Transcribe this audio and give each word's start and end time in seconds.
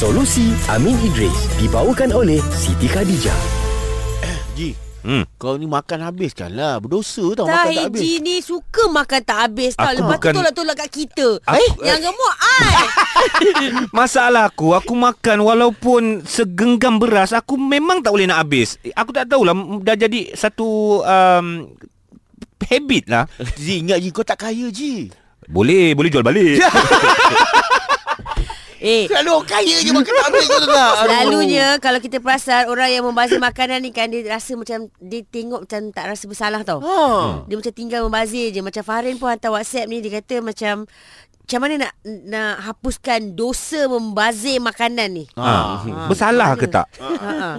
Solusi 0.00 0.48
Amin 0.66 0.96
Idris 0.98 1.28
dibawakan 1.56 2.16
oleh 2.16 2.40
Siti 2.50 2.88
Khadijah. 2.88 3.36
Ji, 4.50 4.72
Hmm. 5.00 5.28
kau 5.36 5.56
ni 5.56 5.64
makan 5.64 6.00
habis 6.02 6.32
kan 6.32 6.48
lah. 6.50 6.76
Berdosa 6.76 7.20
tau 7.32 7.44
Tak, 7.44 7.52
makan 7.54 7.68
tak 7.70 7.84
habis. 7.86 8.00
Haji 8.00 8.12
ni 8.18 8.34
suka 8.40 8.82
makan 8.86 9.20
tak 9.22 9.38
habis 9.38 9.72
tau. 9.72 9.84
Aku 9.86 9.96
Lepas 9.98 10.08
bukan- 10.14 10.32
tu 10.32 10.38
tolak-tolak 10.38 10.76
kat 10.78 10.90
kita. 10.90 11.28
Aku- 11.42 11.56
eh? 11.58 11.70
Yang 11.82 12.00
gemuk 12.02 12.34
ai. 12.38 12.84
Masalah 13.92 14.44
aku 14.46 14.72
Aku 14.72 14.92
makan 14.94 15.38
Walaupun 15.42 16.02
segenggam 16.24 16.96
beras 16.96 17.32
Aku 17.32 17.54
memang 17.54 18.00
tak 18.00 18.10
boleh 18.10 18.24
nak 18.24 18.40
habis 18.40 18.80
Aku 18.90 19.10
tak 19.10 19.28
tahulah 19.28 19.52
m- 19.52 19.80
Dah 19.80 19.92
jadi 19.94 20.32
satu 20.32 20.64
um, 21.00 21.68
Habit 22.58 23.04
lah 23.06 23.28
Ji, 23.54 23.80
ingat 23.80 23.98
Ji, 23.98 24.08
kau 24.08 24.22
tak 24.22 24.40
kaya 24.40 24.68
Ji. 24.70 25.12
Boleh 25.46 25.92
Boleh 25.92 26.08
jual 26.08 26.22
balik 26.22 26.64
eh, 28.80 29.04
Selalu 29.06 29.30
orang 29.30 29.46
kaya 29.46 29.76
je 29.78 29.90
makan 29.92 30.12
tak 30.12 30.24
habis 30.26 30.44
kau 30.48 30.58
tahu 30.58 30.72
tak? 30.72 30.92
Selalunya 31.04 31.66
kalau 31.78 31.98
kita 32.00 32.16
perasan 32.18 32.66
orang 32.66 32.88
yang 32.88 33.04
membazir 33.04 33.36
makanan 33.36 33.84
ni 33.84 33.92
kan 33.92 34.08
dia 34.08 34.24
rasa 34.24 34.56
macam 34.56 34.88
dia 34.98 35.20
tengok 35.22 35.68
macam 35.68 35.80
tak 35.92 36.04
rasa 36.08 36.24
bersalah 36.24 36.60
tau. 36.64 36.80
Ha. 36.80 37.44
Dia 37.44 37.60
macam 37.60 37.72
tinggal 37.76 38.00
membazir 38.08 38.48
je. 38.50 38.64
Macam 38.64 38.80
Farin 38.80 39.20
pun 39.20 39.28
hantar 39.28 39.52
WhatsApp 39.52 39.86
ni 39.86 40.00
dia 40.00 40.16
kata 40.16 40.40
macam 40.40 40.88
macam 41.44 41.58
mana 41.60 41.74
nak 41.82 41.92
nak 42.24 42.52
hapuskan 42.64 43.34
dosa 43.34 43.84
membazir 43.84 44.58
makanan 44.58 45.08
ni. 45.12 45.24
ha. 45.36 45.84
Bersalah 46.08 46.56
ke 46.56 46.64
tak 46.64 46.88
Ha. 46.96 47.08
ha. 47.20 47.50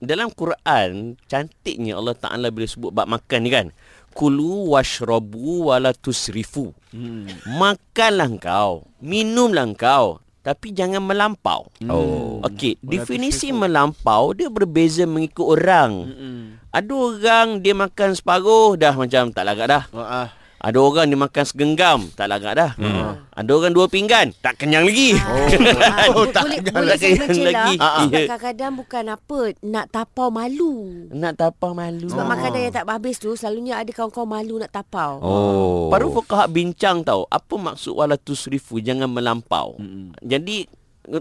Dalam 0.00 0.32
Quran 0.32 1.20
cantiknya 1.28 2.00
Allah 2.00 2.16
Taala 2.16 2.48
bila 2.48 2.64
sebut 2.64 2.88
bab 2.88 3.04
makan 3.04 3.40
ni 3.44 3.50
kan. 3.52 3.66
Kulu 4.10 4.74
washrabu 4.74 5.70
wala 5.70 5.94
tusrifu. 5.94 6.74
Hmm. 6.90 7.30
Makanlah 7.46 8.26
kau, 8.42 8.88
minumlah 8.98 9.70
kau, 9.78 10.18
tapi 10.40 10.72
jangan 10.72 11.04
melampau. 11.04 11.68
Oh. 11.88 12.40
Okey, 12.44 12.80
definisi 12.80 13.52
melampau 13.52 14.32
dia 14.32 14.48
berbeza 14.48 15.04
mengikut 15.04 15.46
orang. 15.60 15.92
Hmm. 16.08 16.44
Ada 16.72 16.92
orang 16.94 17.48
dia 17.60 17.74
makan 17.76 18.16
separuh 18.16 18.78
dah 18.80 18.94
macam 18.96 19.28
tak 19.34 19.44
lagak 19.44 19.68
dah. 19.68 19.84
Ha. 19.92 20.39
Ada 20.60 20.76
orang 20.76 21.08
dia 21.08 21.16
makan 21.16 21.40
segenggam, 21.42 22.12
tak 22.12 22.28
lagak 22.28 22.52
dah. 22.52 22.70
Hmm. 22.76 23.24
Ada 23.30 23.50
orang 23.50 23.72
dua 23.72 23.88
pinggan, 23.88 24.36
tak 24.38 24.60
kenyang 24.60 24.84
lagi. 24.84 25.16
Ah, 25.16 26.04
Oh, 26.12 26.12
bo- 26.20 26.32
tak 26.36 26.44
boleh 26.44 26.60
kenyang 26.60 26.76
boleh 26.76 26.92
lagi. 26.92 27.00
saya 27.02 27.12
mencelah. 27.22 27.48
Lagi. 27.50 27.74
Ah, 27.78 27.88
ah. 27.88 28.04
kadang-kadang 28.06 28.72
bukan 28.76 29.04
apa 29.08 29.38
nak 29.62 29.86
tapau 29.88 30.28
malu. 30.28 30.74
Nak 31.08 31.32
tapau 31.34 31.72
malu. 31.72 32.06
Sebab 32.06 32.26
makanan 32.26 32.60
yang 32.62 32.74
tak 32.74 32.84
habis 32.84 33.16
tu 33.16 33.32
selalunya 33.32 33.74
ada 33.74 33.88
kawan-kawan 33.88 34.28
malu 34.30 34.60
nak 34.60 34.68
tapau. 34.70 35.16
Oh 35.18 35.88
Para 35.88 36.04
fuqaha 36.04 36.44
bincang 36.44 37.00
tahu 37.00 37.24
apa 37.26 37.54
maksud 37.56 37.92
wala 37.92 38.14
tusrifu 38.14 38.78
jangan 38.78 39.08
melampau. 39.08 39.74
Hmm. 39.74 40.12
Jadi 40.20 40.68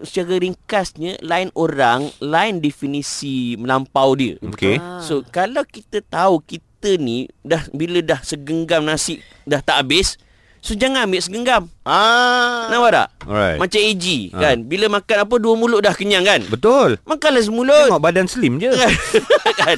secara 0.00 0.38
ringkasnya 0.38 1.18
lain 1.20 1.50
orang 1.52 2.06
lain 2.18 2.56
definisi 2.58 3.58
melampau 3.58 4.14
dia. 4.14 4.38
Okey 4.40 4.78
Ah. 4.78 5.02
So 5.02 5.26
kalau 5.26 5.66
kita 5.66 6.00
tahu 6.00 6.38
kita 6.40 6.70
ni 6.94 7.24
dah 7.40 7.64
bila 7.70 7.98
dah 7.98 8.20
segenggam 8.20 8.82
nasi 8.82 9.18
dah 9.42 9.58
tak 9.58 9.80
habis, 9.80 10.16
so 10.58 10.72
jangan 10.72 11.04
ambil 11.04 11.20
segenggam. 11.20 11.62
Ah. 11.82 12.68
Nampak 12.68 12.90
tak? 12.94 13.08
Alright 13.24 13.56
Macam 13.56 13.80
AG 13.80 14.06
Ha. 14.30 14.38
kan. 14.38 14.56
Bila 14.62 14.86
makan 14.90 15.16
apa 15.20 15.34
dua 15.36 15.54
mulut 15.54 15.80
dah 15.80 15.92
kenyang 15.92 16.22
kan? 16.22 16.40
Betul 16.44 16.96
Makanlah 17.02 17.40
semulut. 17.40 17.88
Tengok 17.88 18.02
badan 18.02 18.24
slim 18.24 18.56
je 18.56 18.72
kan? 19.60 19.76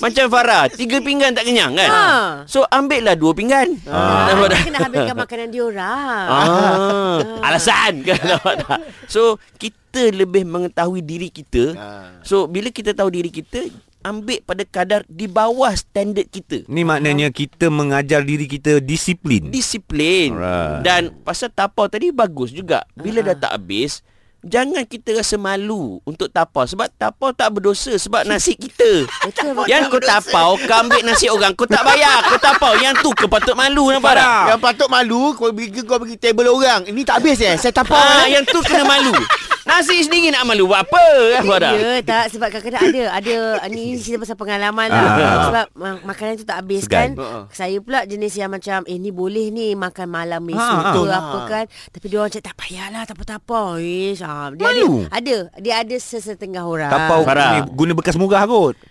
Macam 0.00 0.26
Farah, 0.26 0.64
tiga 0.66 0.96
pinggan 0.98 1.36
tak 1.36 1.44
kenyang 1.44 1.76
kan? 1.76 1.86
Ha. 1.86 2.04
So 2.46 2.64
ambil 2.66 3.04
lah 3.04 3.14
dua 3.14 3.30
pinggan. 3.30 3.76
Ah, 3.84 4.32
Nampak 4.32 4.48
tak? 4.50 4.60
kena 4.64 4.78
habiskan 4.80 5.16
makanan 5.18 5.46
dia 5.48 5.62
orang. 5.62 6.26
Ah, 6.26 7.16
alasan 7.44 8.00
kan 8.00 8.16
nampak 8.24 8.54
tak? 8.60 8.80
So 9.06 9.36
kita 9.54 10.08
lebih 10.10 10.42
mengetahui 10.42 11.04
diri 11.04 11.28
kita. 11.28 11.76
Ah. 11.76 12.16
So 12.22 12.48
bila 12.48 12.72
kita 12.72 12.90
tahu 12.90 13.12
diri 13.12 13.28
kita, 13.28 13.68
ambil 14.00 14.40
pada 14.44 14.64
kadar 14.64 15.00
di 15.06 15.28
bawah 15.28 15.72
standard 15.76 16.28
kita. 16.28 16.64
Ni 16.66 16.82
maknanya 16.84 17.28
kita 17.28 17.68
mengajar 17.68 18.24
diri 18.24 18.48
kita 18.48 18.80
disiplin 18.80 19.52
Disiplin. 19.52 20.36
Alright. 20.36 20.82
Dan 20.84 21.02
pasal 21.24 21.52
tapau 21.52 21.86
tadi 21.86 22.12
bagus 22.12 22.52
juga. 22.52 22.84
Bila 22.96 23.20
dah 23.20 23.36
tak 23.36 23.52
habis, 23.60 24.00
jangan 24.40 24.88
kita 24.88 25.20
rasa 25.20 25.36
malu 25.36 26.00
untuk 26.08 26.32
tapau 26.32 26.64
sebab 26.64 26.88
tapau 26.96 27.32
tak 27.36 27.52
berdosa 27.52 27.96
sebab 28.00 28.24
nasi 28.24 28.56
kita. 28.56 29.04
Betul, 29.28 29.52
betul. 29.52 29.68
Yang 29.68 29.82
kau 29.92 30.02
tapau, 30.02 30.48
kau 30.64 30.76
ambil 30.80 31.00
nasi 31.04 31.28
orang, 31.28 31.52
kau 31.52 31.68
tak 31.68 31.84
bayar. 31.84 32.24
Kau 32.24 32.40
tapau, 32.40 32.72
yang 32.80 32.96
tu 33.04 33.12
kau 33.12 33.28
patut 33.28 33.52
malu 33.52 33.92
nampak 33.92 34.16
tak? 34.16 34.56
Yang 34.56 34.60
patut 34.64 34.88
malu 34.88 35.36
kau 35.36 35.52
pergi 35.52 35.80
kau 35.84 36.00
pergi 36.00 36.16
table 36.16 36.48
orang. 36.48 36.88
Ini 36.88 37.00
tak 37.04 37.20
habis 37.20 37.38
eh. 37.44 37.56
Saya 37.60 37.72
tapau. 37.72 37.96
Ah, 37.96 38.24
eh. 38.24 38.36
yang 38.38 38.44
tu 38.48 38.58
kena 38.64 38.84
malu. 38.84 39.12
Nasi 39.70 40.02
sendiri 40.02 40.28
nak 40.28 40.42
malu 40.44 40.66
buat 40.66 40.82
apa? 40.82 41.04
Tak? 41.38 41.72
Ya 41.72 42.02
tak 42.02 42.24
sebab 42.28 42.48
kadang-kadang 42.50 42.82
ada 42.82 43.02
ada 43.14 43.34
ni 43.68 43.94
cerita 43.94 44.18
pasal 44.18 44.34
pengalaman 44.34 44.88
lah. 44.88 45.06
Ah. 45.06 45.42
Sebab 45.46 45.64
ma- 45.72 46.02
makanan 46.04 46.34
tu 46.34 46.44
tak 46.44 46.58
habis 46.58 46.84
Segan. 46.84 47.14
kan. 47.14 47.22
Ha. 47.22 47.38
Saya 47.50 47.78
pula 47.78 48.02
jenis 48.02 48.34
yang 48.34 48.50
macam 48.50 48.82
eh 48.84 48.96
ni 48.96 49.10
boleh 49.10 49.48
ni 49.48 49.72
makan 49.72 50.08
malam 50.08 50.42
ni 50.42 50.52
Ha, 50.52 50.66
suka 50.90 51.02
ha. 51.06 51.16
apa 51.16 51.38
kan. 51.46 51.64
Tapi 51.88 52.04
dia 52.04 52.18
orang 52.18 52.28
cakap 52.28 52.46
tak 52.46 52.56
payahlah 52.58 53.02
tak 53.04 53.14
apa-apa. 53.14 53.62
Eh, 53.78 54.18
ah, 54.20 54.50
dia 54.50 54.64
Malu? 54.64 55.06
ada 55.06 55.14
ada 55.14 55.34
dia 55.60 55.74
ada 55.78 55.96
sesetengah 55.96 56.64
orang. 56.64 56.90
Tapau 56.90 57.22
Farah. 57.22 57.50
ni 57.54 57.70
guna 57.70 57.94
bekas 57.94 58.16
murah 58.16 58.42
kot 58.42 58.74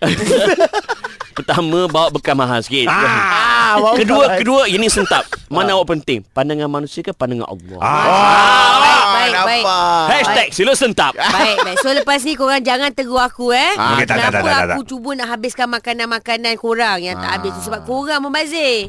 Pertama 1.30 1.86
bawa 1.86 2.08
bekal 2.10 2.34
mahal 2.34 2.60
sikit. 2.60 2.84
Ah, 2.86 3.76
bawa 3.76 3.96
kedua 3.96 4.24
bekal. 4.26 4.38
kedua 4.38 4.60
ini 4.66 4.86
sentap. 4.86 5.24
Mana 5.46 5.72
awak 5.72 5.88
penting? 5.90 6.20
Pandangan 6.26 6.68
manusia 6.68 7.00
ke 7.00 7.10
pandangan 7.10 7.48
Allah? 7.48 7.78
ah. 7.80 7.88
Ah, 7.88 8.89
baik 9.20 9.44
baik. 9.44 9.64
Hashtag 10.08 10.48
sila 10.56 10.72
sentap. 10.72 11.12
Baik, 11.18 11.56
baik. 11.60 11.76
So 11.84 11.92
lepas 11.98 12.20
ni 12.24 12.32
korang 12.34 12.62
jangan 12.64 12.90
tegur 12.96 13.20
aku 13.20 13.52
eh. 13.52 13.76
Ah, 13.76 14.00
okey, 14.00 14.08
tak, 14.08 14.16
tak, 14.16 14.32
Kenapa 14.32 14.32
tak, 14.32 14.42
tak, 14.42 14.54
tak, 14.56 14.76
aku 14.76 14.82
cuba 14.88 15.10
nak 15.16 15.28
habiskan 15.36 15.68
makanan-makanan 15.68 16.54
korang 16.56 16.98
yang 17.04 17.16
tak 17.20 17.30
habis 17.40 17.52
tu. 17.60 17.60
Sebab 17.68 17.80
korang 17.84 18.20
membazir. 18.24 18.88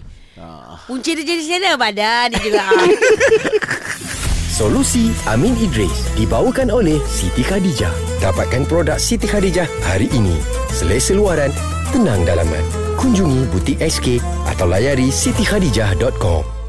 Punca 0.89 1.11
dia 1.13 1.23
jadi 1.23 1.43
sana 1.45 1.77
badan 1.77 2.33
dia 2.33 2.39
juga. 2.41 2.63
Solusi 4.61 5.09
Amin 5.25 5.57
Idris 5.57 6.13
dibawakan 6.19 6.69
oleh 6.69 6.99
Siti 7.07 7.41
Khadijah. 7.41 7.89
Dapatkan 8.21 8.67
produk 8.67 8.99
Siti 8.99 9.25
Khadijah 9.25 9.65
hari 9.87 10.11
ini. 10.13 10.37
Selesa 10.69 11.17
luaran, 11.17 11.49
tenang 11.89 12.21
dalaman. 12.27 12.61
Kunjungi 12.99 13.49
butik 13.49 13.81
SK 13.81 14.21
atau 14.45 14.69
layari 14.69 15.09
sitikhadijah.com. 15.09 16.60